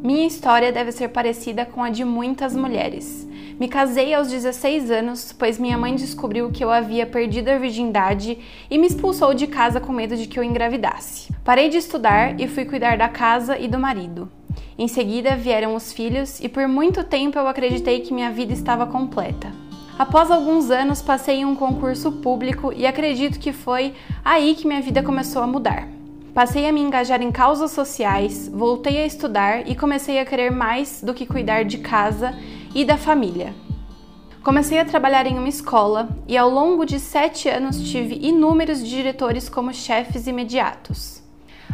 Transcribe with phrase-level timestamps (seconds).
[0.05, 3.27] Minha história deve ser parecida com a de muitas mulheres.
[3.59, 8.36] Me casei aos 16 anos, pois minha mãe descobriu que eu havia perdido a virgindade
[8.71, 11.32] e me expulsou de casa com medo de que eu engravidasse.
[11.43, 14.31] Parei de estudar e fui cuidar da casa e do marido.
[14.76, 18.86] Em seguida vieram os filhos e por muito tempo eu acreditei que minha vida estava
[18.86, 19.50] completa.
[19.98, 24.82] Após alguns anos, passei em um concurso público e acredito que foi aí que minha
[24.82, 25.93] vida começou a mudar.
[26.34, 31.00] Passei a me engajar em causas sociais, voltei a estudar e comecei a querer mais
[31.00, 32.34] do que cuidar de casa
[32.75, 33.55] e da família.
[34.42, 39.48] Comecei a trabalhar em uma escola e ao longo de sete anos tive inúmeros diretores
[39.48, 41.22] como chefes imediatos.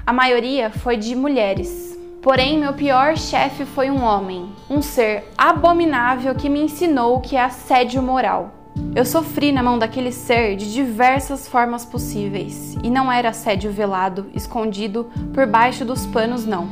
[0.06, 1.98] A maioria foi de mulheres.
[2.20, 7.34] Porém, meu pior chefe foi um homem, um ser abominável que me ensinou o que
[7.34, 8.59] é assédio moral.
[8.94, 14.26] Eu sofri na mão daquele ser de diversas formas possíveis, e não era assédio velado,
[14.34, 16.68] escondido por baixo dos panos, não.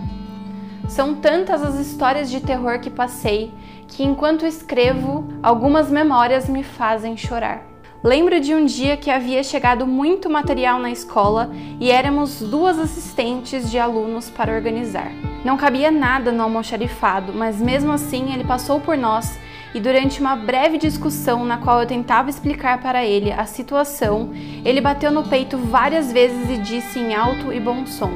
[0.89, 3.53] São tantas as histórias de terror que passei
[3.87, 7.63] que, enquanto escrevo, algumas memórias me fazem chorar.
[8.03, 13.69] Lembro de um dia que havia chegado muito material na escola e éramos duas assistentes
[13.69, 15.11] de alunos para organizar.
[15.45, 19.37] Não cabia nada no almoxarifado, mas mesmo assim ele passou por nós
[19.75, 24.31] e durante uma breve discussão na qual eu tentava explicar para ele a situação,
[24.65, 28.13] ele bateu no peito várias vezes e disse em alto e bom som: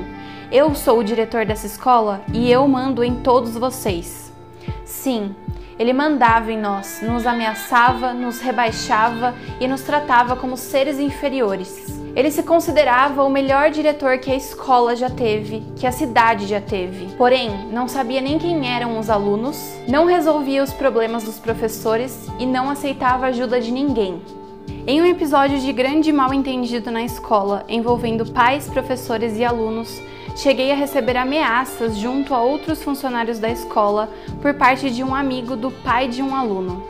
[0.51, 4.33] Eu sou o diretor dessa escola e eu mando em todos vocês.
[4.85, 5.35] Sim,
[5.79, 12.02] ele mandava em nós, nos ameaçava, nos rebaixava e nos tratava como seres inferiores.
[12.15, 16.61] Ele se considerava o melhor diretor que a escola já teve, que a cidade já
[16.61, 17.07] teve.
[17.17, 19.57] Porém, não sabia nem quem eram os alunos,
[19.89, 24.21] não resolvia os problemas dos professores e não aceitava ajuda de ninguém.
[24.87, 29.99] Em um episódio de grande mal entendido na escola, envolvendo pais, professores e alunos,
[30.37, 34.11] cheguei a receber ameaças junto a outros funcionários da escola
[34.43, 36.83] por parte de um amigo do pai de um aluno.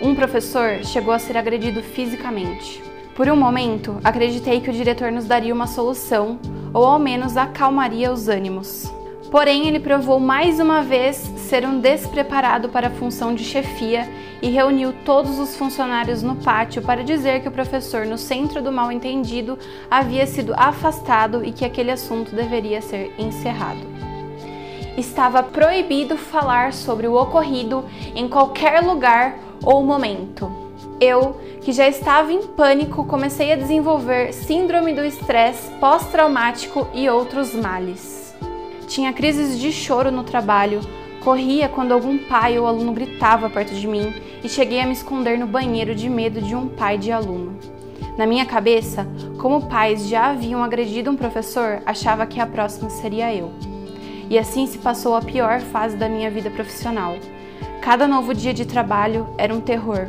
[0.00, 2.82] Um professor chegou a ser agredido fisicamente.
[3.18, 6.38] Por um momento, acreditei que o diretor nos daria uma solução,
[6.72, 8.94] ou ao menos acalmaria os ânimos.
[9.28, 14.08] Porém, ele provou mais uma vez ser um despreparado para a função de chefia
[14.40, 18.70] e reuniu todos os funcionários no pátio para dizer que o professor, no centro do
[18.70, 19.58] mal-entendido,
[19.90, 23.84] havia sido afastado e que aquele assunto deveria ser encerrado.
[24.96, 30.67] Estava proibido falar sobre o ocorrido em qualquer lugar ou momento.
[31.00, 37.54] Eu, que já estava em pânico, comecei a desenvolver síndrome do estresse pós-traumático e outros
[37.54, 38.34] males.
[38.86, 40.80] Tinha crises de choro no trabalho,
[41.22, 45.38] corria quando algum pai ou aluno gritava perto de mim e cheguei a me esconder
[45.38, 47.58] no banheiro de medo de um pai de aluno.
[48.16, 49.06] Na minha cabeça,
[49.38, 53.52] como pais já haviam agredido um professor, achava que a próxima seria eu.
[54.28, 57.14] E assim se passou a pior fase da minha vida profissional.
[57.80, 60.08] Cada novo dia de trabalho era um terror,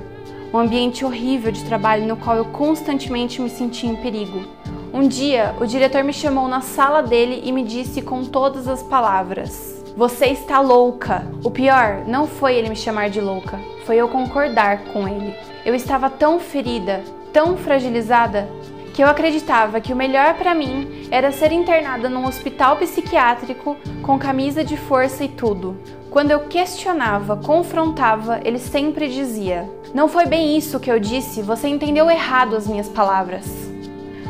[0.54, 4.44] um ambiente horrível de trabalho no qual eu constantemente me sentia em perigo.
[4.92, 8.82] Um dia, o diretor me chamou na sala dele e me disse com todas as
[8.82, 11.28] palavras: Você está louca.
[11.44, 15.36] O pior não foi ele me chamar de louca, foi eu concordar com ele.
[15.64, 18.50] Eu estava tão ferida, tão fragilizada,
[18.94, 24.18] que eu acreditava que o melhor para mim era ser internada num hospital psiquiátrico com
[24.18, 25.78] camisa de força e tudo.
[26.10, 31.68] Quando eu questionava, confrontava, ele sempre dizia: Não foi bem isso que eu disse, você
[31.68, 33.46] entendeu errado as minhas palavras.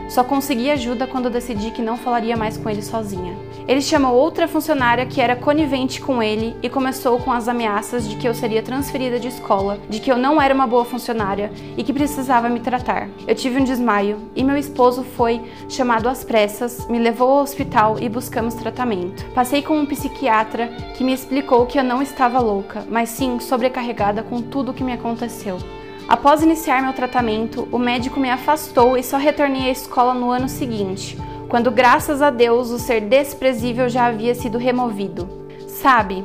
[0.09, 3.33] Só consegui ajuda quando decidi que não falaria mais com ele sozinha.
[3.69, 8.15] Ele chamou outra funcionária que era conivente com ele e começou com as ameaças de
[8.15, 11.83] que eu seria transferida de escola, de que eu não era uma boa funcionária e
[11.83, 13.07] que precisava me tratar.
[13.27, 15.39] Eu tive um desmaio e meu esposo foi
[15.69, 19.23] chamado às pressas, me levou ao hospital e buscamos tratamento.
[19.35, 24.23] Passei com um psiquiatra que me explicou que eu não estava louca, mas sim sobrecarregada
[24.23, 25.59] com tudo o que me aconteceu.
[26.07, 30.49] Após iniciar meu tratamento, o médico me afastou e só retornei à escola no ano
[30.49, 31.15] seguinte,
[31.49, 35.27] quando, graças a Deus, o ser desprezível já havia sido removido.
[35.67, 36.23] Sabe,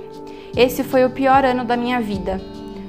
[0.55, 2.39] esse foi o pior ano da minha vida.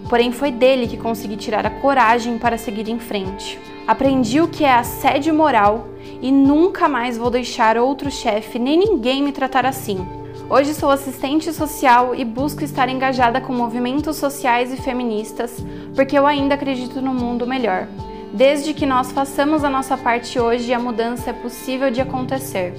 [0.09, 3.57] Porém, foi dele que consegui tirar a coragem para seguir em frente.
[3.87, 5.87] Aprendi o que é assédio moral
[6.21, 10.05] e nunca mais vou deixar outro chefe nem ninguém me tratar assim.
[10.49, 15.63] Hoje sou assistente social e busco estar engajada com movimentos sociais e feministas,
[15.95, 17.87] porque eu ainda acredito no mundo melhor.
[18.35, 22.73] Desde que nós façamos a nossa parte hoje, a mudança é possível de acontecer.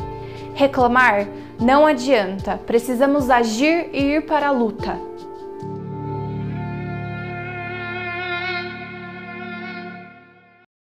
[0.54, 1.26] Reclamar
[1.58, 5.00] Não adianta, precisamos agir e ir para a luta.